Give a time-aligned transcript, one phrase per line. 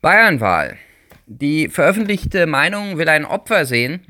[0.00, 0.76] Bayernwahl.
[1.26, 4.06] Die veröffentlichte Meinung will ein Opfer sehen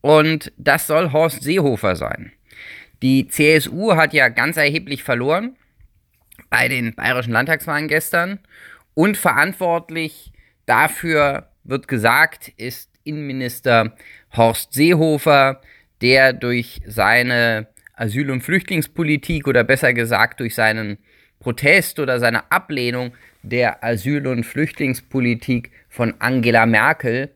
[0.00, 2.32] und das soll Horst Seehofer sein.
[3.02, 5.56] Die CSU hat ja ganz erheblich verloren
[6.50, 8.38] bei den bayerischen Landtagswahlen gestern
[8.94, 10.32] und verantwortlich
[10.66, 13.96] dafür wird gesagt, ist Innenminister
[14.36, 15.60] Horst Seehofer,
[16.00, 20.98] der durch seine Asyl- und Flüchtlingspolitik oder besser gesagt durch seinen
[21.42, 27.30] Protest oder seine Ablehnung der Asyl- und Flüchtlingspolitik von Angela Merkel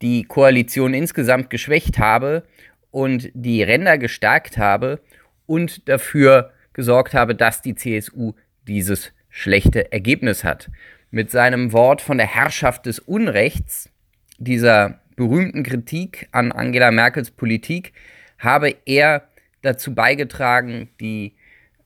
[0.00, 2.44] die Koalition insgesamt geschwächt habe
[2.92, 5.00] und die Ränder gestärkt habe
[5.46, 8.34] und dafür gesorgt habe, dass die CSU
[8.68, 10.70] dieses schlechte Ergebnis hat.
[11.10, 13.90] Mit seinem Wort von der Herrschaft des Unrechts,
[14.38, 17.92] dieser berühmten Kritik an Angela Merkels Politik,
[18.38, 19.26] habe er
[19.62, 21.34] dazu beigetragen, die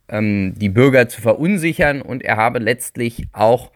[0.09, 3.73] ähm, die Bürger zu verunsichern und er habe letztlich auch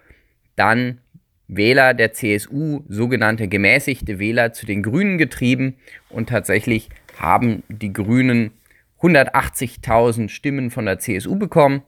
[0.57, 1.01] dann
[1.49, 5.77] Wähler der CSU, sogenannte gemäßigte Wähler, zu den Grünen getrieben
[6.09, 8.51] und tatsächlich haben die Grünen
[9.01, 11.83] 180.000 Stimmen von der CSU bekommen,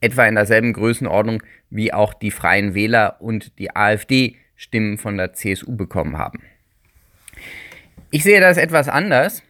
[0.00, 5.32] etwa in derselben Größenordnung wie auch die Freien Wähler und die AfD Stimmen von der
[5.32, 6.40] CSU bekommen haben.
[8.10, 9.42] Ich sehe das etwas anders.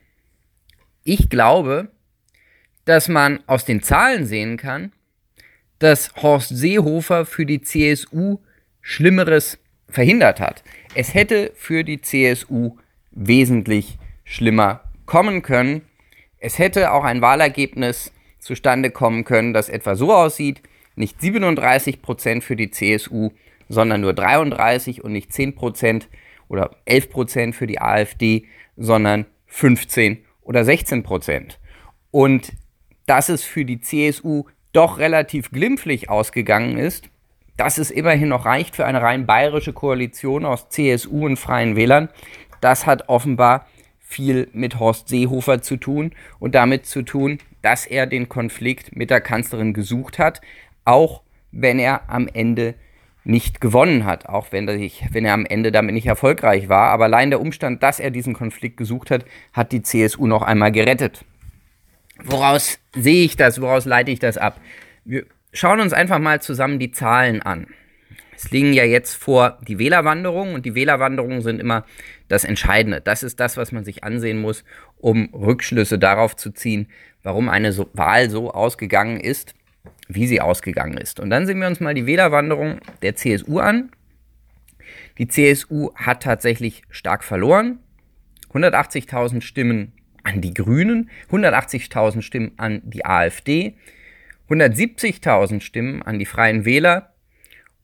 [1.03, 1.89] Ich glaube,
[2.85, 4.93] dass man aus den Zahlen sehen kann,
[5.79, 8.39] dass Horst Seehofer für die CSU
[8.81, 10.63] Schlimmeres verhindert hat.
[10.95, 12.77] Es hätte für die CSU
[13.11, 15.83] wesentlich schlimmer kommen können.
[16.39, 20.63] Es hätte auch ein Wahlergebnis zustande kommen können, das etwa so aussieht,
[20.97, 23.31] nicht 37 Prozent für die CSU,
[23.69, 26.09] sondern nur 33% und nicht 10 Prozent
[26.49, 28.45] oder 11 Prozent für die AfD,
[28.77, 31.59] sondern 15 oder 16 Prozent.
[32.11, 32.53] Und
[33.07, 37.09] dass es für die CSU doch relativ glimpflich ausgegangen ist,
[37.57, 42.09] dass es immerhin noch reicht für eine rein bayerische Koalition aus CSU und Freien Wählern,
[42.61, 43.67] das hat offenbar
[44.01, 49.11] viel mit Horst Seehofer zu tun und damit zu tun, dass er den Konflikt mit
[49.11, 50.41] der Kanzlerin gesucht hat,
[50.85, 52.75] auch wenn er am Ende
[53.25, 56.91] nicht gewonnen hat, auch wenn er, sich, wenn er am Ende damit nicht erfolgreich war.
[56.91, 60.73] Aber allein der Umstand, dass er diesen Konflikt gesucht hat, hat die CSU noch einmal
[60.73, 61.25] gerettet.
[62.25, 63.61] Woraus sehe ich das?
[63.61, 64.61] Woraus leite ich das ab?
[65.05, 67.67] Wir schauen uns einfach mal zusammen die Zahlen an.
[68.37, 71.85] Es liegen ja jetzt vor die Wählerwanderungen und die Wählerwanderungen sind immer
[72.29, 73.01] das Entscheidende.
[73.01, 74.65] Das ist das, was man sich ansehen muss,
[74.97, 76.89] um Rückschlüsse darauf zu ziehen,
[77.23, 79.55] warum eine so Wahl so ausgegangen ist,
[80.09, 81.21] wie sie ausgegangen ist.
[81.21, 83.91] Und dann sehen wir uns mal die Wählerwanderung der CSU an.
[85.19, 87.79] Die CSU hat tatsächlich stark verloren.
[88.53, 89.93] 180.000 Stimmen
[90.25, 93.77] an die Grünen, 180.000 Stimmen an die AfD,
[94.49, 97.15] 170.000 Stimmen an die Freien Wähler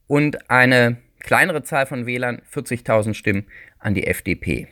[0.06, 3.46] und eine kleinere Zahl von Wählern, 40.000 Stimmen
[3.78, 4.68] an die FDP.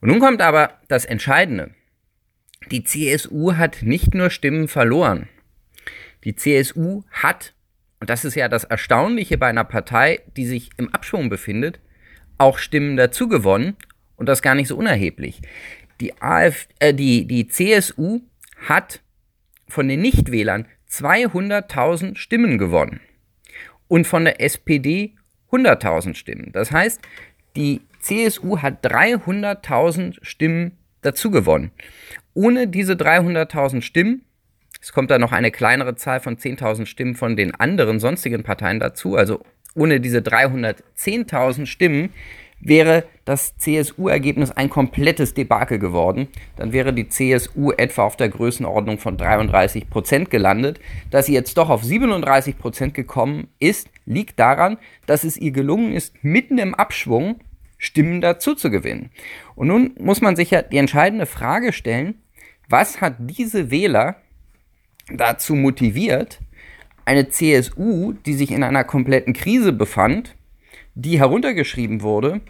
[0.00, 1.70] Und nun kommt aber das Entscheidende.
[2.70, 5.28] Die CSU hat nicht nur Stimmen verloren.
[6.24, 7.54] Die CSU hat,
[8.00, 11.80] und das ist ja das Erstaunliche bei einer Partei, die sich im Abschwung befindet,
[12.38, 13.76] auch Stimmen dazu gewonnen
[14.16, 15.42] und das gar nicht so unerheblich.
[16.00, 18.20] Die, AF, äh, die, die CSU
[18.66, 19.00] hat
[19.68, 23.00] von den Nichtwählern 200.000 Stimmen gewonnen
[23.88, 25.14] und von der SPD
[25.50, 26.50] 100.000 Stimmen.
[26.52, 27.00] Das heißt,
[27.56, 31.70] die CSU hat 300.000 Stimmen dazu gewonnen.
[32.34, 34.24] Ohne diese 300.000 Stimmen,
[34.80, 38.80] es kommt da noch eine kleinere Zahl von 10.000 Stimmen von den anderen sonstigen Parteien
[38.80, 39.42] dazu, also
[39.74, 42.12] ohne diese 310.000 Stimmen
[42.64, 46.28] wäre das CSU-Ergebnis ein komplettes Debakel geworden.
[46.56, 50.80] Dann wäre die CSU etwa auf der Größenordnung von 33 Prozent gelandet.
[51.10, 55.92] Dass sie jetzt doch auf 37 Prozent gekommen ist, liegt daran, dass es ihr gelungen
[55.92, 57.40] ist, mitten im Abschwung
[57.78, 59.10] Stimmen dazu zu gewinnen.
[59.54, 62.14] Und nun muss man sich ja die entscheidende Frage stellen,
[62.68, 64.16] was hat diese Wähler
[65.12, 66.40] dazu motiviert,
[67.04, 70.34] eine CSU, die sich in einer kompletten Krise befand,
[70.94, 72.40] die heruntergeschrieben wurde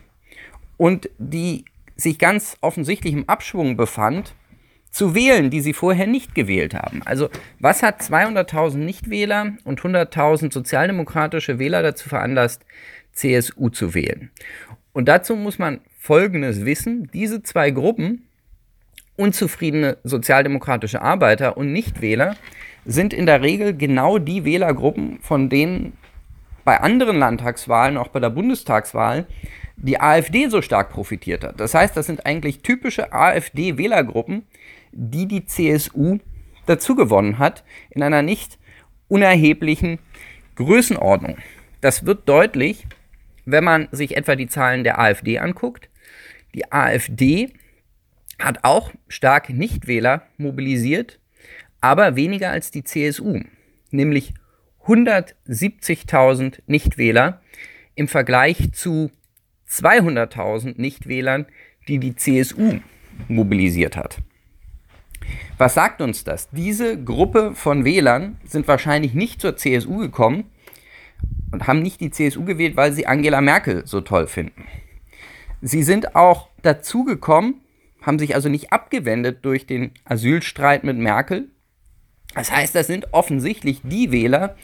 [0.76, 1.65] und die
[1.97, 4.35] sich ganz offensichtlich im Abschwung befand,
[4.94, 7.03] zu wählen, die sie vorher nicht gewählt haben.
[7.05, 7.29] Also
[7.59, 12.65] was hat 200.000 Nichtwähler und 100.000 sozialdemokratische Wähler dazu veranlasst,
[13.12, 14.31] CSU zu wählen?
[14.93, 17.11] Und dazu muss man Folgendes wissen.
[17.12, 18.29] Diese zwei Gruppen,
[19.17, 22.37] unzufriedene sozialdemokratische Arbeiter und Nichtwähler,
[22.85, 25.94] sind in der Regel genau die Wählergruppen, von denen
[26.65, 29.27] bei anderen Landtagswahlen, auch bei der Bundestagswahl,
[29.77, 31.61] die AfD so stark profitiert hat.
[31.61, 34.47] Das heißt, das sind eigentlich typische AfD-Wählergruppen,
[34.93, 36.19] die die CSU
[36.67, 38.59] dazu gewonnen hat, in einer nicht
[39.09, 39.99] unerheblichen
[40.57, 41.37] Größenordnung.
[41.81, 42.87] Das wird deutlich,
[43.45, 45.91] wenn man sich etwa die Zahlen der AfD anguckt.
[46.55, 47.53] Die AfD
[48.39, 51.21] hat auch stark Nichtwähler mobilisiert,
[51.81, 53.41] aber weniger als die CSU,
[53.91, 54.33] nämlich
[54.87, 57.41] 170.000 Nichtwähler
[57.95, 59.11] im Vergleich zu
[59.69, 61.47] 200.000 Nichtwählern,
[61.89, 62.81] die die CSU
[63.29, 64.19] mobilisiert hat.
[65.57, 66.51] Was sagt uns das?
[66.51, 70.45] Diese Gruppe von Wählern sind wahrscheinlich nicht zur CSU gekommen
[71.53, 74.67] und haben nicht die CSU gewählt, weil sie Angela Merkel so toll finden.
[75.63, 77.61] Sie sind auch dazugekommen,
[78.03, 81.49] haben sich also nicht abgewendet durch den Asylstreit mit Merkel.
[82.35, 84.57] Das heißt, das sind offensichtlich die Wähler,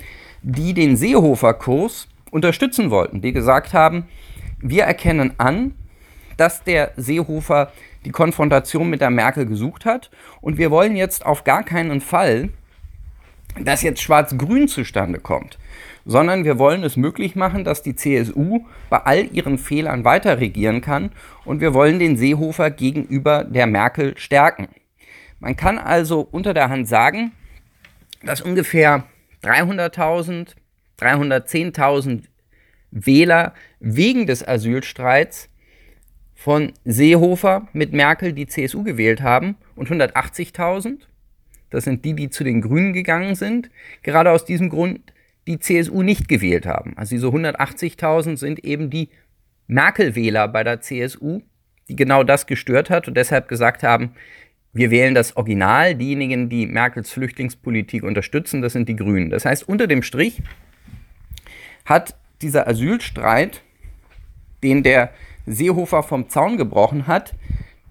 [0.42, 4.08] die den Seehofer-Kurs unterstützen wollten, die gesagt haben,
[4.60, 5.74] wir erkennen an,
[6.36, 7.72] dass der Seehofer
[8.04, 12.48] die Konfrontation mit der Merkel gesucht hat und wir wollen jetzt auf gar keinen Fall,
[13.58, 15.58] dass jetzt Schwarz-Grün zustande kommt,
[16.06, 20.80] sondern wir wollen es möglich machen, dass die CSU bei all ihren Fehlern weiter regieren
[20.80, 21.10] kann
[21.44, 24.68] und wir wollen den Seehofer gegenüber der Merkel stärken.
[25.40, 27.32] Man kann also unter der Hand sagen,
[28.22, 29.04] dass ungefähr
[29.42, 30.54] 300.000,
[30.98, 32.24] 310.000
[32.90, 35.48] Wähler wegen des Asylstreits
[36.34, 41.00] von Seehofer mit Merkel die CSU gewählt haben und 180.000,
[41.70, 43.70] das sind die, die zu den Grünen gegangen sind,
[44.02, 45.00] gerade aus diesem Grund
[45.46, 46.96] die CSU nicht gewählt haben.
[46.96, 49.10] Also diese 180.000 sind eben die
[49.66, 51.42] Merkel-Wähler bei der CSU,
[51.88, 54.14] die genau das gestört hat und deshalb gesagt haben,
[54.72, 59.30] wir wählen das Original, diejenigen, die Merkels Flüchtlingspolitik unterstützen, das sind die Grünen.
[59.30, 60.42] Das heißt, unter dem Strich
[61.84, 63.62] hat dieser Asylstreit,
[64.62, 65.12] den der
[65.46, 67.34] Seehofer vom Zaun gebrochen hat,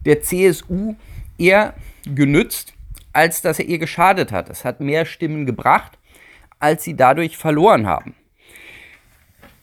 [0.06, 0.96] der CSU
[1.38, 1.74] eher
[2.04, 2.74] genützt,
[3.12, 4.50] als dass er ihr geschadet hat.
[4.50, 5.98] Es hat mehr Stimmen gebracht,
[6.60, 8.16] als sie dadurch verloren haben.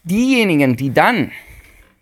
[0.04, 1.32] Diejenigen, die dann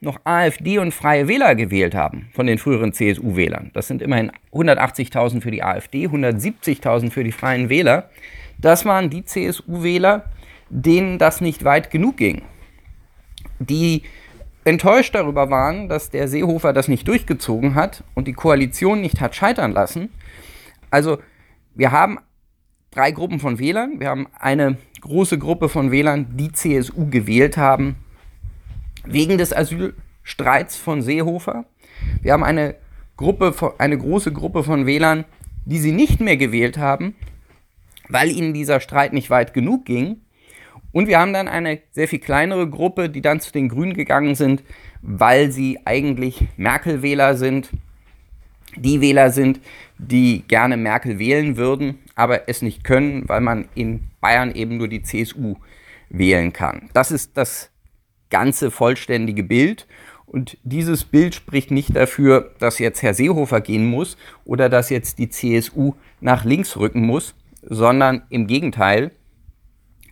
[0.04, 5.40] noch AfD und Freie Wähler gewählt haben, von den früheren CSU-Wählern, das sind immerhin 180.000
[5.40, 8.10] für die AfD, 170.000 für die Freien Wähler,
[8.58, 10.24] das waren die CSU-Wähler,
[10.70, 12.42] denen das nicht weit genug ging
[13.58, 14.02] die
[14.64, 19.34] enttäuscht darüber waren, dass der Seehofer das nicht durchgezogen hat und die Koalition nicht hat
[19.34, 20.10] scheitern lassen.
[20.90, 21.18] Also
[21.74, 22.18] wir haben
[22.90, 24.00] drei Gruppen von Wählern.
[24.00, 27.96] Wir haben eine große Gruppe von Wählern, die CSU gewählt haben
[29.04, 31.64] wegen des Asylstreits von Seehofer.
[32.22, 32.76] Wir haben eine
[33.16, 35.24] Gruppe, eine große Gruppe von Wählern,
[35.64, 37.14] die sie nicht mehr gewählt haben,
[38.08, 40.20] weil ihnen dieser Streit nicht weit genug ging.
[40.92, 44.34] Und wir haben dann eine sehr viel kleinere Gruppe, die dann zu den Grünen gegangen
[44.34, 44.62] sind,
[45.02, 47.70] weil sie eigentlich Merkel-Wähler sind,
[48.76, 49.60] die Wähler sind,
[49.98, 54.88] die gerne Merkel wählen würden, aber es nicht können, weil man in Bayern eben nur
[54.88, 55.56] die CSU
[56.08, 56.90] wählen kann.
[56.92, 57.70] Das ist das
[58.30, 59.86] ganze vollständige Bild.
[60.26, 65.18] Und dieses Bild spricht nicht dafür, dass jetzt Herr Seehofer gehen muss oder dass jetzt
[65.18, 69.12] die CSU nach links rücken muss, sondern im Gegenteil,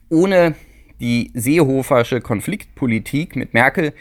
[0.09, 0.55] ohne
[1.01, 3.93] die Seehofersche Konfliktpolitik mit Merkel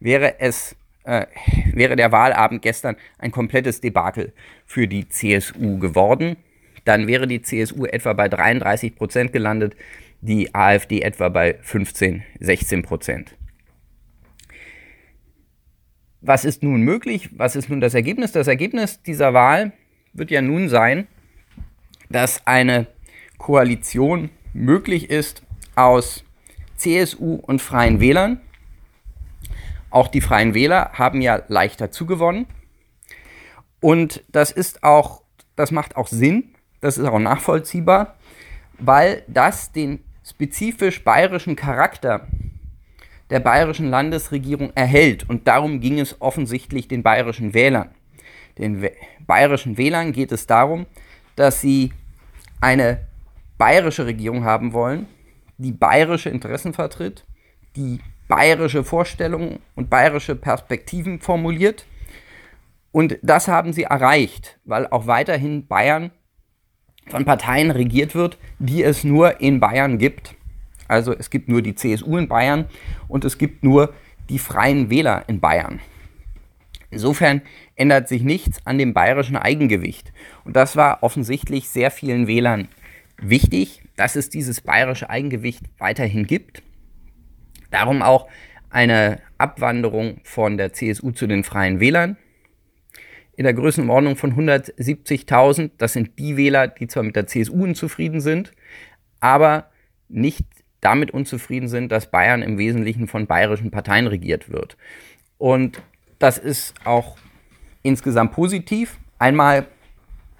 [0.00, 1.26] wäre es äh,
[1.72, 4.32] wäre der Wahlabend gestern ein komplettes Debakel
[4.64, 6.36] für die CSU geworden.
[6.84, 9.76] Dann wäre die CSU etwa bei 33 Prozent gelandet,
[10.20, 13.36] die AfD etwa bei 15, 16 Prozent.
[16.26, 17.30] Was ist nun möglich?
[17.38, 18.32] Was ist nun das Ergebnis?
[18.32, 19.70] Das Ergebnis dieser Wahl
[20.12, 21.06] wird ja nun sein,
[22.10, 22.88] dass eine
[23.38, 25.44] Koalition möglich ist
[25.76, 26.24] aus
[26.74, 28.40] CSU und Freien Wählern.
[29.90, 32.46] Auch die Freien Wähler haben ja leichter zugewonnen.
[33.80, 35.22] Und das ist auch,
[35.54, 38.16] das macht auch Sinn, das ist auch nachvollziehbar,
[38.80, 42.26] weil das den spezifisch bayerischen Charakter
[43.30, 45.28] der bayerischen Landesregierung erhält.
[45.28, 47.90] Und darum ging es offensichtlich den bayerischen Wählern.
[48.58, 48.88] Den
[49.26, 50.86] bayerischen Wählern geht es darum,
[51.34, 51.92] dass sie
[52.60, 53.06] eine
[53.58, 55.06] bayerische Regierung haben wollen,
[55.58, 57.24] die bayerische Interessen vertritt,
[57.74, 61.86] die bayerische Vorstellungen und bayerische Perspektiven formuliert.
[62.92, 66.10] Und das haben sie erreicht, weil auch weiterhin Bayern
[67.08, 70.34] von Parteien regiert wird, die es nur in Bayern gibt.
[70.88, 72.66] Also es gibt nur die CSU in Bayern
[73.08, 73.94] und es gibt nur
[74.28, 75.80] die freien Wähler in Bayern.
[76.90, 77.42] Insofern
[77.74, 80.12] ändert sich nichts an dem bayerischen Eigengewicht.
[80.44, 82.68] Und das war offensichtlich sehr vielen Wählern
[83.18, 86.62] wichtig, dass es dieses bayerische Eigengewicht weiterhin gibt.
[87.70, 88.28] Darum auch
[88.70, 92.16] eine Abwanderung von der CSU zu den Freien Wählern
[93.36, 95.70] in der Größenordnung von 170.000.
[95.78, 98.52] Das sind die Wähler, die zwar mit der CSU unzufrieden sind,
[99.20, 99.70] aber
[100.08, 100.46] nicht
[100.86, 104.76] damit unzufrieden sind, dass Bayern im Wesentlichen von bayerischen Parteien regiert wird.
[105.36, 105.82] Und
[106.20, 107.16] das ist auch
[107.82, 108.96] insgesamt positiv.
[109.18, 109.66] Einmal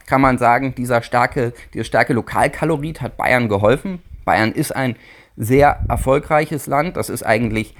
[0.06, 4.00] kann man sagen, dieser starke, dieses starke Lokalkalorit hat Bayern geholfen.
[4.24, 4.94] Bayern ist ein
[5.36, 6.96] sehr erfolgreiches Land.
[6.96, 7.74] Das ist eigentlich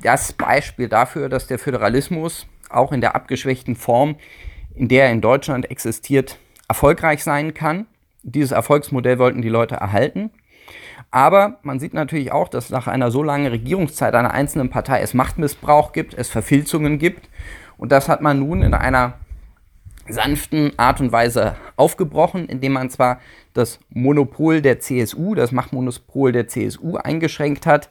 [0.00, 4.16] das Beispiel dafür, dass der Föderalismus auch in der abgeschwächten Form,
[4.74, 6.38] in der er in Deutschland existiert,
[6.68, 7.84] erfolgreich sein kann.
[8.22, 10.30] Dieses Erfolgsmodell wollten die Leute erhalten.
[11.10, 15.14] Aber man sieht natürlich auch, dass nach einer so langen Regierungszeit einer einzelnen Partei es
[15.14, 17.28] Machtmissbrauch gibt, es Verfilzungen gibt.
[17.76, 19.14] Und das hat man nun in einer
[20.08, 23.20] sanften Art und Weise aufgebrochen, indem man zwar
[23.52, 27.90] das Monopol der CSU, das Machtmonopol der CSU eingeschränkt hat,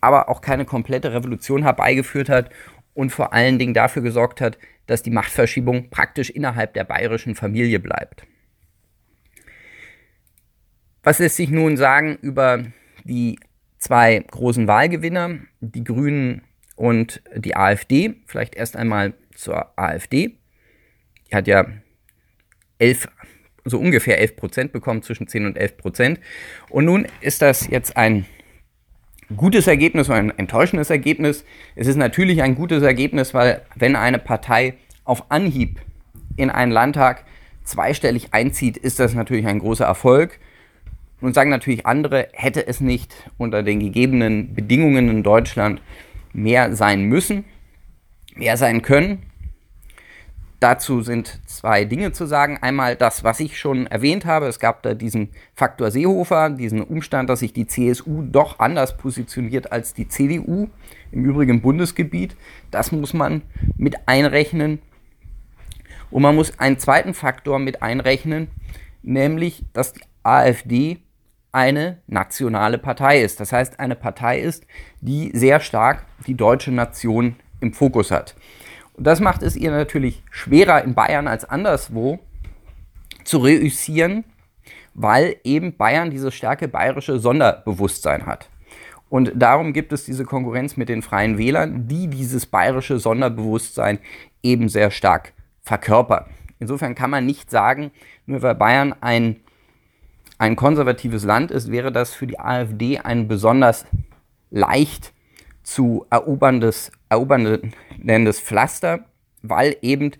[0.00, 2.50] aber auch keine komplette Revolution herbeigeführt hat
[2.94, 7.80] und vor allen Dingen dafür gesorgt hat, dass die Machtverschiebung praktisch innerhalb der bayerischen Familie
[7.80, 8.26] bleibt.
[11.04, 12.64] Was lässt sich nun sagen über
[13.04, 13.38] die
[13.78, 16.40] zwei großen Wahlgewinner, die Grünen
[16.76, 18.14] und die AfD?
[18.26, 20.38] Vielleicht erst einmal zur AfD.
[21.30, 21.66] Die hat ja
[22.78, 23.06] elf,
[23.66, 26.20] so ungefähr 11 Prozent bekommen, zwischen 10 und 11 Prozent.
[26.70, 28.24] Und nun ist das jetzt ein
[29.36, 31.44] gutes Ergebnis oder ein enttäuschendes Ergebnis.
[31.76, 35.80] Es ist natürlich ein gutes Ergebnis, weil wenn eine Partei auf Anhieb
[36.36, 37.24] in einen Landtag
[37.62, 40.40] zweistellig einzieht, ist das natürlich ein großer Erfolg.
[41.20, 45.80] Nun sagen natürlich andere, hätte es nicht unter den gegebenen Bedingungen in Deutschland
[46.32, 47.44] mehr sein müssen,
[48.34, 49.22] mehr sein können.
[50.60, 52.58] Dazu sind zwei Dinge zu sagen.
[52.60, 54.46] Einmal das, was ich schon erwähnt habe.
[54.46, 59.72] Es gab da diesen Faktor Seehofer, diesen Umstand, dass sich die CSU doch anders positioniert
[59.72, 60.68] als die CDU
[61.12, 62.34] im übrigen Bundesgebiet.
[62.70, 63.42] Das muss man
[63.76, 64.80] mit einrechnen.
[66.10, 68.48] Und man muss einen zweiten Faktor mit einrechnen,
[69.02, 70.98] nämlich, dass die AfD
[71.54, 73.40] eine nationale Partei ist.
[73.40, 74.66] Das heißt, eine Partei ist,
[75.00, 78.34] die sehr stark die deutsche Nation im Fokus hat.
[78.94, 82.18] Und das macht es ihr natürlich schwerer in Bayern als anderswo
[83.24, 84.24] zu reüssieren,
[84.94, 88.48] weil eben Bayern dieses starke bayerische Sonderbewusstsein hat.
[89.08, 93.98] Und darum gibt es diese Konkurrenz mit den Freien Wählern, die dieses bayerische Sonderbewusstsein
[94.42, 95.32] eben sehr stark
[95.62, 96.26] verkörpern.
[96.58, 97.90] Insofern kann man nicht sagen,
[98.26, 99.36] nur weil Bayern ein,
[100.38, 103.86] ein konservatives Land ist, wäre das für die AfD ein besonders
[104.50, 105.12] leicht
[105.62, 109.04] zu eroberndes, eroberndes Pflaster,
[109.42, 110.12] weil eben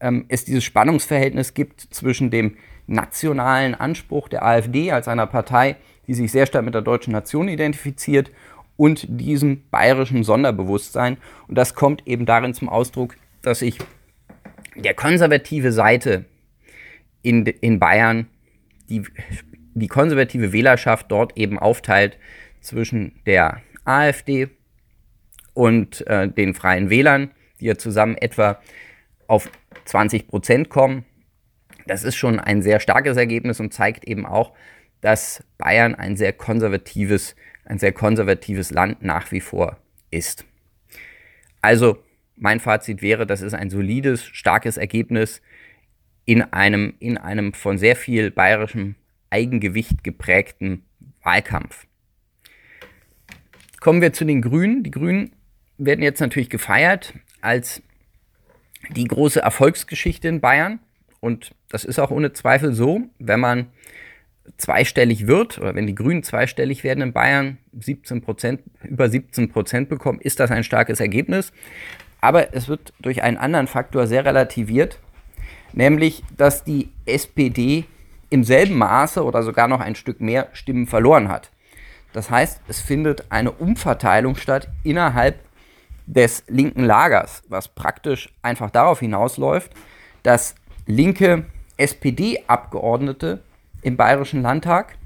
[0.00, 6.14] ähm, es dieses Spannungsverhältnis gibt zwischen dem nationalen Anspruch der AfD als einer Partei, die
[6.14, 8.30] sich sehr stark mit der deutschen Nation identifiziert,
[8.80, 11.18] und diesem bayerischen Sonderbewusstsein.
[11.48, 13.76] Und das kommt eben darin zum Ausdruck, dass sich
[14.74, 16.24] der konservative Seite
[17.20, 18.26] in, in Bayern,
[18.88, 19.02] die,
[19.74, 22.18] die konservative Wählerschaft dort eben aufteilt
[22.60, 24.48] zwischen der AfD
[25.54, 28.60] und äh, den Freien Wählern, die ja zusammen etwa
[29.26, 29.50] auf
[29.84, 31.04] 20 Prozent kommen.
[31.86, 34.52] Das ist schon ein sehr starkes Ergebnis und zeigt eben auch,
[35.00, 37.34] dass Bayern ein sehr konservatives,
[37.64, 39.78] ein sehr konservatives Land nach wie vor
[40.10, 40.44] ist.
[41.62, 41.98] Also
[42.36, 45.42] mein Fazit wäre, das ist ein solides, starkes Ergebnis
[46.24, 48.94] in einem, in einem von sehr viel bayerischem
[49.30, 50.84] Eigengewicht geprägten
[51.22, 51.86] Wahlkampf.
[53.80, 54.82] Kommen wir zu den Grünen.
[54.82, 55.32] Die Grünen
[55.78, 57.82] werden jetzt natürlich gefeiert als
[58.90, 60.80] die große Erfolgsgeschichte in Bayern.
[61.20, 63.66] Und das ist auch ohne Zweifel so, wenn man
[64.56, 69.88] zweistellig wird oder wenn die Grünen zweistellig werden in Bayern, 17 Prozent, über 17 Prozent
[69.88, 71.52] bekommen, ist das ein starkes Ergebnis.
[72.20, 74.98] Aber es wird durch einen anderen Faktor sehr relativiert,
[75.72, 77.84] nämlich dass die SPD
[78.30, 81.50] im selben Maße oder sogar noch ein Stück mehr Stimmen verloren hat.
[82.12, 85.40] Das heißt, es findet eine Umverteilung statt innerhalb
[86.06, 89.72] des linken Lagers, was praktisch einfach darauf hinausläuft,
[90.22, 90.54] dass
[90.86, 91.46] linke
[91.76, 93.42] SPD-Abgeordnete
[93.82, 94.96] im Bayerischen Landtag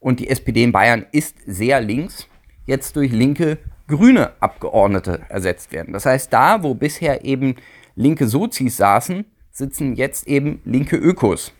[0.00, 2.26] und die SPD in Bayern ist sehr links,
[2.66, 5.92] jetzt durch linke grüne Abgeordnete ersetzt werden.
[5.92, 7.56] Das heißt, da, wo bisher eben
[7.94, 11.52] linke Sozis saßen, sitzen jetzt eben linke Ökos.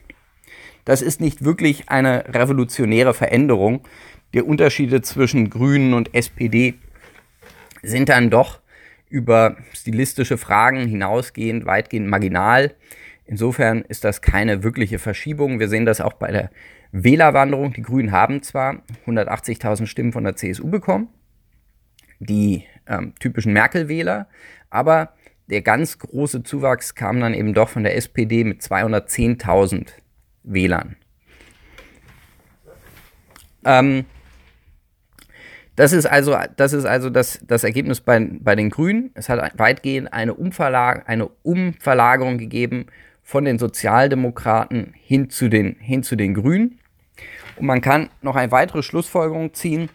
[0.84, 3.82] Das ist nicht wirklich eine revolutionäre Veränderung.
[4.34, 6.74] Die Unterschiede zwischen Grünen und SPD
[7.82, 8.60] sind dann doch
[9.08, 12.74] über stilistische Fragen hinausgehend weitgehend marginal.
[13.26, 15.60] Insofern ist das keine wirkliche Verschiebung.
[15.60, 16.50] Wir sehen das auch bei der
[16.92, 17.72] Wählerwanderung.
[17.72, 21.08] Die Grünen haben zwar 180.000 Stimmen von der CSU bekommen,
[22.18, 24.28] die ähm, typischen Merkel-Wähler,
[24.70, 25.14] aber
[25.50, 29.88] der ganz große Zuwachs kam dann eben doch von der SPD mit 210.000
[30.42, 30.96] Wählern.
[33.64, 34.04] Ähm,
[35.78, 39.12] Das ist also das, ist also das, das Ergebnis bei, bei den Grünen.
[39.14, 42.86] Es hat weitgehend eine, Umverlag, eine Umverlagerung gegeben
[43.22, 46.80] von den Sozialdemokraten hin zu den, hin zu den Grünen.
[47.54, 49.88] Und man kann noch eine weitere Schlussfolgerung ziehen.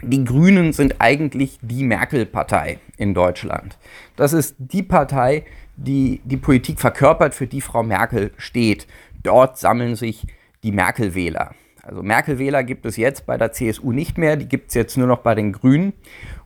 [0.00, 3.76] Die Grünen sind eigentlich die Merkel-Partei in Deutschland.
[4.16, 5.44] Das ist die Partei,
[5.76, 8.86] die die Politik verkörpert, für die Frau Merkel steht.
[9.26, 10.26] Dort sammeln sich
[10.62, 11.54] die Merkel-Wähler.
[11.82, 15.06] Also Merkel-Wähler gibt es jetzt bei der CSU nicht mehr, die gibt es jetzt nur
[15.06, 15.92] noch bei den Grünen.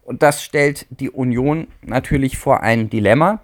[0.03, 3.41] Und das stellt die Union natürlich vor ein Dilemma,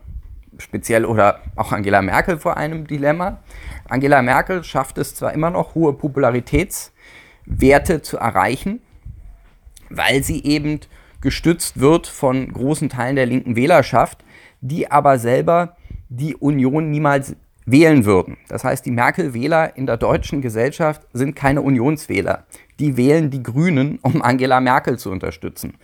[0.59, 3.41] speziell oder auch Angela Merkel vor einem Dilemma.
[3.89, 8.81] Angela Merkel schafft es zwar immer noch, hohe Popularitätswerte zu erreichen,
[9.91, 10.81] weil sie eben
[11.21, 14.25] gestützt wird von großen Teilen der linken Wählerschaft,
[14.61, 15.77] die aber selber
[16.09, 17.37] die Union niemals
[17.67, 18.39] wählen würden.
[18.49, 22.45] Das heißt, die Merkel-Wähler in der deutschen Gesellschaft sind keine Unionswähler.
[22.79, 25.75] Die wählen die Grünen, um Angela Merkel zu unterstützen.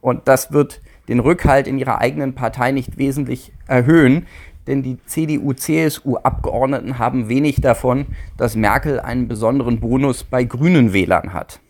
[0.00, 4.26] Und das wird den Rückhalt in ihrer eigenen Partei nicht wesentlich erhöhen,
[4.66, 11.60] denn die CDU-CSU-Abgeordneten haben wenig davon, dass Merkel einen besonderen Bonus bei grünen Wählern hat.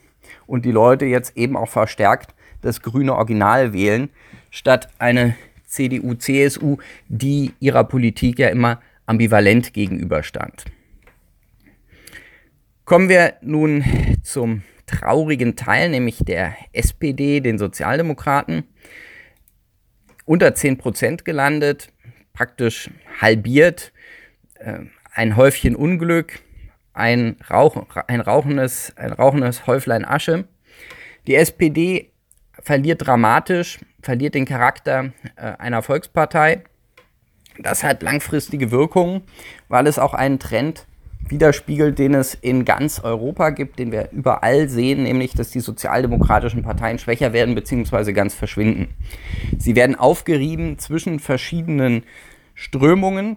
[0.46, 4.10] Und die Leute jetzt eben auch verstärkt das grüne Original wählen,
[4.50, 10.66] statt eine CDU-CSU, die ihrer Politik ja immer ambivalent gegenüberstand.
[12.84, 13.84] Kommen wir nun
[14.22, 18.64] zum traurigen Teil, nämlich der SPD, den Sozialdemokraten.
[20.24, 21.92] Unter 10 Prozent gelandet,
[22.34, 23.92] praktisch halbiert,
[24.58, 24.80] äh,
[25.12, 26.40] ein Häufchen Unglück,
[26.92, 30.46] ein, Rauch, ein, rauchendes, ein rauchendes Häuflein Asche.
[31.26, 32.12] Die SPD
[32.62, 36.62] verliert dramatisch, verliert den Charakter äh, einer Volkspartei
[37.58, 39.22] das hat langfristige Wirkungen,
[39.68, 40.86] weil es auch einen Trend
[41.30, 46.62] widerspiegelt, den es in ganz Europa gibt, den wir überall sehen, nämlich dass die sozialdemokratischen
[46.62, 48.12] Parteien schwächer werden bzw.
[48.12, 48.94] ganz verschwinden.
[49.58, 52.04] Sie werden aufgerieben zwischen verschiedenen
[52.54, 53.36] Strömungen.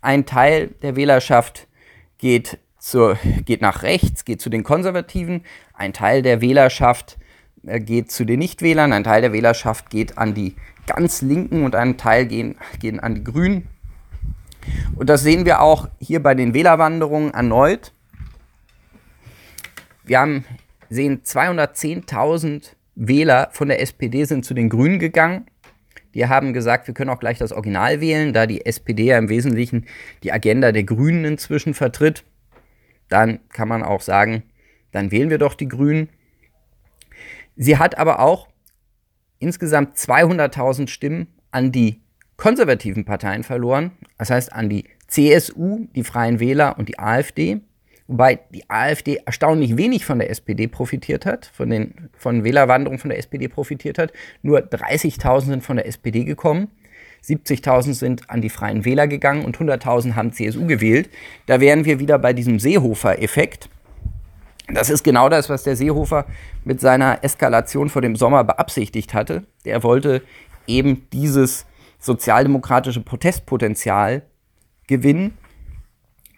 [0.00, 1.66] Ein Teil der Wählerschaft
[2.18, 5.44] geht, zur, geht nach rechts, geht zu den Konservativen.
[5.72, 7.16] Ein Teil der Wählerschaft
[7.66, 8.92] äh, geht zu den Nichtwählern.
[8.92, 10.54] Ein Teil der Wählerschaft geht an die
[10.86, 13.68] ganz Linken und ein Teil gehen, gehen an die Grünen.
[14.96, 17.92] Und das sehen wir auch hier bei den Wählerwanderungen erneut.
[20.04, 20.44] Wir haben,
[20.88, 25.46] sehen 210.000 Wähler von der SPD sind zu den Grünen gegangen.
[26.14, 29.28] Die haben gesagt, wir können auch gleich das Original wählen, da die SPD ja im
[29.28, 29.86] Wesentlichen
[30.22, 32.24] die Agenda der Grünen inzwischen vertritt.
[33.08, 34.44] Dann kann man auch sagen,
[34.92, 36.08] dann wählen wir doch die Grünen.
[37.56, 38.48] Sie hat aber auch
[39.44, 42.00] insgesamt 200.000 Stimmen an die
[42.36, 47.60] konservativen Parteien verloren, das heißt an die CSU, die Freien Wähler und die AfD,
[48.08, 53.10] wobei die AfD erstaunlich wenig von der SPD profitiert hat, von den von Wählerwanderung von
[53.10, 54.12] der SPD profitiert hat.
[54.42, 56.68] Nur 30.000 sind von der SPD gekommen.
[57.22, 61.08] 70.000 sind an die Freien Wähler gegangen und 100.000 haben CSU gewählt.
[61.46, 63.68] Da wären wir wieder bei diesem Seehofer-Effekt.
[64.68, 66.26] Das ist genau das, was der Seehofer
[66.64, 69.44] mit seiner Eskalation vor dem Sommer beabsichtigt hatte.
[69.64, 70.22] Der wollte
[70.66, 71.66] eben dieses
[71.98, 74.22] sozialdemokratische Protestpotenzial
[74.86, 75.36] gewinnen.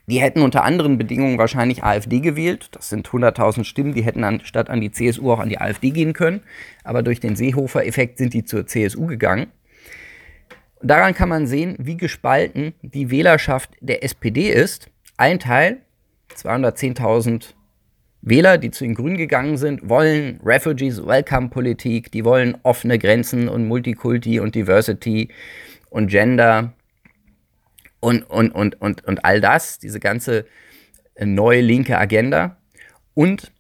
[0.09, 2.69] Die hätten unter anderen Bedingungen wahrscheinlich AfD gewählt.
[2.73, 6.13] Das sind 100.000 Stimmen, die hätten anstatt an die CSU auch an die AfD gehen
[6.13, 6.43] können.
[6.85, 9.49] Aber durch den Seehofer-Effekt sind die zur CSU gegangen.
[10.81, 14.91] Und daran kann man sehen, wie gespalten die Wählerschaft der SPD ist.
[15.17, 15.79] Ein Teil,
[16.37, 17.56] 210.000
[18.27, 23.49] Wähler, die zu den Grünen gegangen sind, wollen Refugees Welcome Politik, die wollen offene Grenzen
[23.49, 25.29] und Multikulti und Diversity
[25.91, 26.73] und Gender
[28.01, 30.45] und, und, und, und, und all das, diese ganze
[31.21, 32.57] neue linke Agenda.
[33.15, 33.53] Und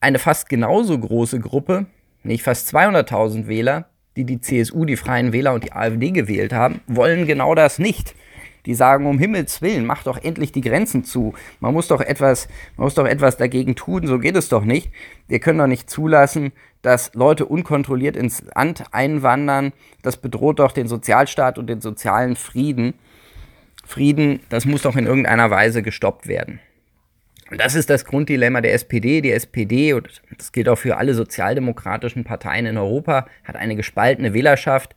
[0.00, 1.84] eine fast genauso große Gruppe,
[2.22, 6.80] nicht fast 200.000 Wähler, die die CSU, die Freien Wähler und die AfD gewählt haben,
[6.86, 8.14] wollen genau das nicht
[8.66, 11.34] die sagen, um Himmels Willen, mach doch endlich die Grenzen zu.
[11.60, 14.90] Man muss doch etwas, man muss doch etwas dagegen tun, so geht es doch nicht.
[15.28, 19.72] Wir können doch nicht zulassen, dass Leute unkontrolliert ins Land einwandern.
[20.02, 22.94] Das bedroht doch den Sozialstaat und den sozialen Frieden.
[23.84, 26.60] Frieden, das muss doch in irgendeiner Weise gestoppt werden.
[27.50, 29.20] Und das ist das Grunddilemma der SPD.
[29.20, 34.32] Die SPD, und das gilt auch für alle sozialdemokratischen Parteien in Europa, hat eine gespaltene
[34.32, 34.94] Wählerschaft.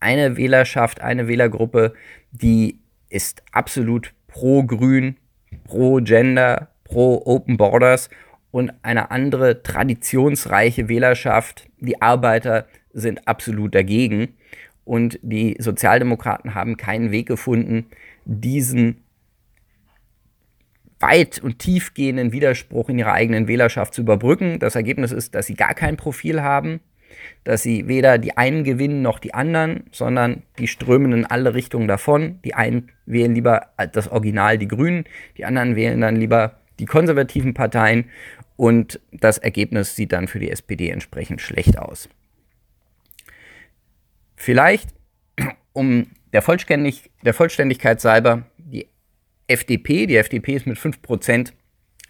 [0.00, 1.94] Eine Wählerschaft, eine Wählergruppe,
[2.32, 2.80] die
[3.12, 5.16] ist absolut pro Grün,
[5.64, 8.08] pro Gender, pro Open Borders
[8.50, 14.34] und eine andere traditionsreiche Wählerschaft, die Arbeiter, sind absolut dagegen.
[14.84, 17.86] Und die Sozialdemokraten haben keinen Weg gefunden,
[18.24, 19.02] diesen
[20.98, 24.58] weit und tiefgehenden Widerspruch in ihrer eigenen Wählerschaft zu überbrücken.
[24.58, 26.80] Das Ergebnis ist, dass sie gar kein Profil haben.
[27.44, 31.88] Dass sie weder die einen gewinnen noch die anderen, sondern die strömen in alle Richtungen
[31.88, 32.40] davon.
[32.44, 35.04] Die einen wählen lieber das Original, die Grünen,
[35.36, 38.06] die anderen wählen dann lieber die konservativen Parteien
[38.56, 42.08] und das Ergebnis sieht dann für die SPD entsprechend schlecht aus.
[44.36, 44.90] Vielleicht,
[45.72, 48.88] um der, Vollständig der Vollständigkeit salber, die
[49.46, 51.52] FDP, die FDP ist mit 5%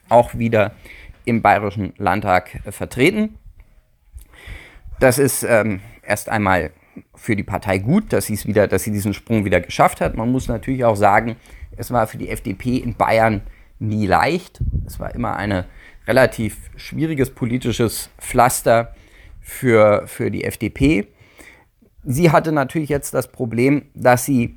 [0.09, 0.75] auch wieder
[1.25, 3.39] im Bayerischen Landtag äh, vertreten.
[5.03, 6.71] Das ist ähm, erst einmal
[7.17, 10.17] für die Partei gut, dass, wieder, dass sie diesen Sprung wieder geschafft hat.
[10.17, 11.35] Man muss natürlich auch sagen,
[11.77, 13.41] es war für die FDP in Bayern
[13.81, 14.61] nie leicht.
[14.87, 15.65] Es war immer ein
[16.07, 18.95] relativ schwieriges politisches Pflaster
[19.41, 21.09] für, für die FDP.
[22.05, 24.55] Sie hatte natürlich jetzt das Problem, dass sie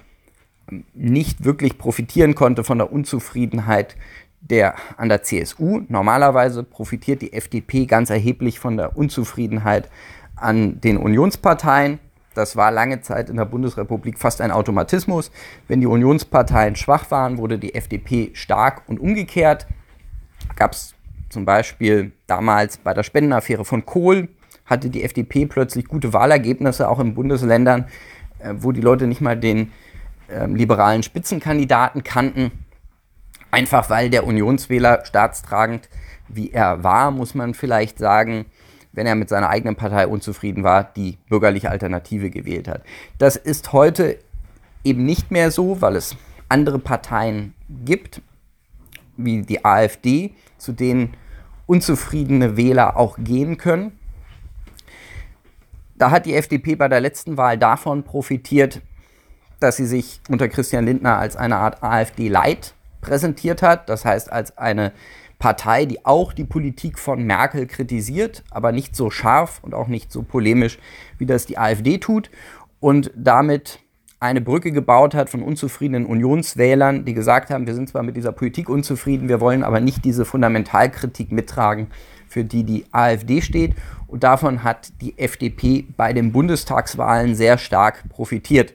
[0.93, 3.95] nicht wirklich profitieren konnte von der Unzufriedenheit
[4.41, 5.81] der, an der CSU.
[5.87, 9.89] Normalerweise profitiert die FDP ganz erheblich von der Unzufriedenheit
[10.35, 11.99] an den Unionsparteien.
[12.33, 15.31] Das war lange Zeit in der Bundesrepublik fast ein Automatismus.
[15.67, 19.67] Wenn die Unionsparteien schwach waren, wurde die FDP stark und umgekehrt.
[20.55, 20.93] Gab es
[21.29, 24.29] zum Beispiel damals bei der Spendenaffäre von Kohl,
[24.65, 27.85] hatte die FDP plötzlich gute Wahlergebnisse, auch in Bundesländern,
[28.39, 29.71] äh, wo die Leute nicht mal den
[30.27, 32.51] äh, liberalen Spitzenkandidaten kannten.
[33.51, 35.87] Einfach weil der Unionswähler staatstragend,
[36.27, 38.45] wie er war, muss man vielleicht sagen,
[38.95, 42.83] wenn er mit seiner eigenen Partei unzufrieden war, die bürgerliche Alternative gewählt hat.
[43.17, 44.17] Das ist heute
[44.83, 46.15] eben nicht mehr so, weil es
[46.49, 47.53] andere Parteien
[47.85, 48.21] gibt,
[49.17, 51.15] wie die AfD, zu denen
[51.65, 53.97] unzufriedene Wähler auch gehen können.
[55.97, 58.81] Da hat die FDP bei der letzten Wahl davon profitiert,
[59.59, 63.89] dass sie sich unter Christian Lindner als eine Art AfD-Light präsentiert hat.
[63.89, 64.91] Das heißt, als eine
[65.39, 70.11] Partei, die auch die Politik von Merkel kritisiert, aber nicht so scharf und auch nicht
[70.11, 70.79] so polemisch,
[71.17, 72.29] wie das die AfD tut.
[72.79, 73.79] Und damit
[74.19, 78.31] eine Brücke gebaut hat von unzufriedenen Unionswählern, die gesagt haben, wir sind zwar mit dieser
[78.31, 81.87] Politik unzufrieden, wir wollen aber nicht diese Fundamentalkritik mittragen,
[82.27, 83.75] für die die AfD steht.
[84.07, 88.73] Und davon hat die FDP bei den Bundestagswahlen sehr stark profitiert,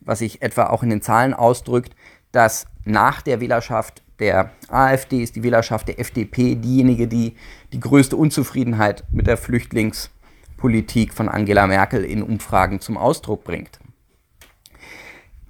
[0.00, 1.94] was sich etwa auch in den Zahlen ausdrückt,
[2.32, 7.34] dass nach der Wählerschaft der AfD ist die Wählerschaft der FDP diejenige, die
[7.72, 13.80] die größte Unzufriedenheit mit der Flüchtlingspolitik von Angela Merkel in Umfragen zum Ausdruck bringt.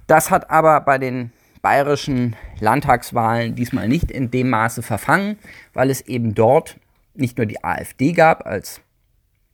[0.07, 1.31] Das hat aber bei den
[1.61, 5.37] bayerischen Landtagswahlen diesmal nicht in dem Maße verfangen,
[5.73, 6.79] weil es eben dort
[7.13, 8.81] nicht nur die AfD gab als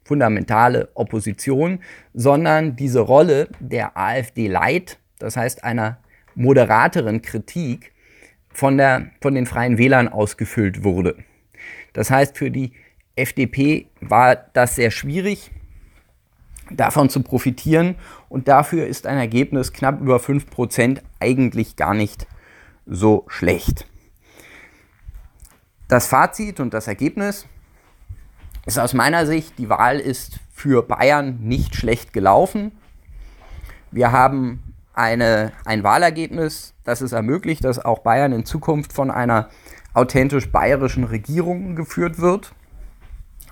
[0.06, 1.80] fundamentale Opposition,
[2.14, 5.98] sondern diese Rolle der AfD Light, das heißt einer
[6.34, 7.92] moderateren Kritik
[8.58, 11.16] von, der, von den Freien Wählern ausgefüllt wurde.
[11.94, 12.74] Das heißt, für die
[13.16, 15.52] FDP war das sehr schwierig,
[16.72, 17.94] davon zu profitieren.
[18.30, 22.26] Und dafür ist ein Ergebnis knapp über 5% eigentlich gar nicht
[22.88, 23.86] so schlecht.
[25.88, 27.46] Das Fazit und das Ergebnis
[28.66, 32.72] ist aus meiner Sicht, die Wahl ist für Bayern nicht schlecht gelaufen.
[33.92, 34.67] Wir haben
[34.98, 39.50] eine, ein Wahlergebnis, das es ermöglicht, dass auch Bayern in Zukunft von einer
[39.94, 42.54] authentisch bayerischen Regierung geführt wird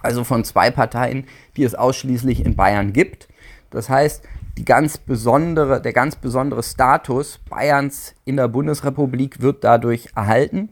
[0.06, 1.26] also von zwei Parteien,
[1.58, 3.28] die es ausschließlich in Bayern gibt.
[3.72, 4.24] Das heißt,
[4.58, 10.70] die ganz besondere, der ganz besondere Status Bayerns in der Bundesrepublik wird dadurch erhalten.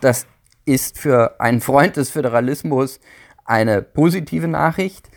[0.00, 0.26] Das
[0.66, 3.00] ist für einen Freund des Föderalismus
[3.44, 5.08] eine positive Nachricht.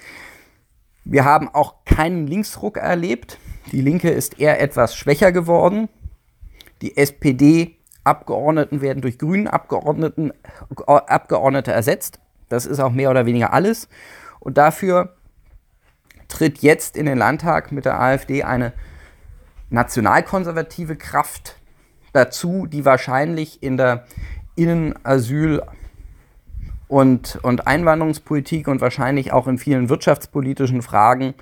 [1.03, 3.37] Wir haben auch keinen Linksruck erlebt.
[3.71, 5.89] Die Linke ist eher etwas schwächer geworden.
[6.81, 10.31] Die SPD-Abgeordneten werden durch Grünen Abgeordneten,
[10.85, 12.19] Abgeordnete ersetzt.
[12.49, 13.89] Das ist auch mehr oder weniger alles.
[14.39, 15.15] Und dafür
[16.27, 18.73] tritt jetzt in den Landtag mit der AfD eine
[19.69, 21.57] nationalkonservative Kraft
[22.13, 24.05] dazu, die wahrscheinlich in der
[24.55, 25.63] Innenasyl-
[26.87, 31.33] und, und Einwanderungspolitik und wahrscheinlich auch in vielen wirtschaftspolitischen Fragen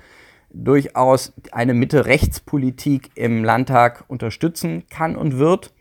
[0.54, 5.74] durchaus eine Mitte-Rechts-Politik im Landtag unterstützen kann und wird.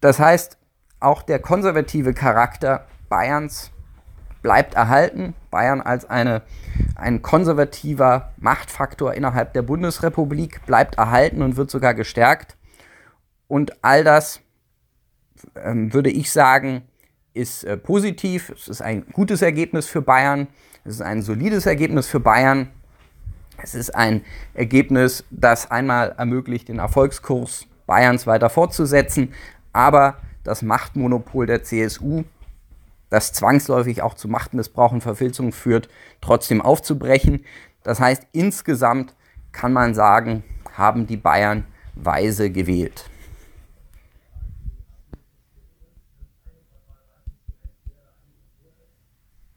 [0.00, 0.58] Das heißt,
[0.98, 3.70] auch der konservative Charakter Bayerns
[4.42, 5.34] bleibt erhalten.
[5.50, 6.42] Bayern als eine,
[6.94, 12.56] ein konservativer Machtfaktor innerhalb der Bundesrepublik bleibt erhalten und wird sogar gestärkt.
[13.48, 14.40] Und all das,
[15.56, 16.82] ähm, würde ich sagen,
[17.34, 18.50] ist äh, positiv.
[18.50, 20.48] Es ist ein gutes Ergebnis für Bayern.
[20.84, 22.70] Es ist ein solides Ergebnis für Bayern.
[23.62, 29.32] Es ist ein Ergebnis, das einmal ermöglicht, den Erfolgskurs Bayerns weiter fortzusetzen.
[29.72, 32.24] Aber das Machtmonopol der CSU
[33.10, 35.88] das zwangsläufig auch zu Machtmissbrauch und Verfilzung führt,
[36.20, 37.44] trotzdem aufzubrechen.
[37.82, 39.14] Das heißt, insgesamt
[39.52, 41.64] kann man sagen, haben die Bayern
[41.96, 43.10] weise gewählt.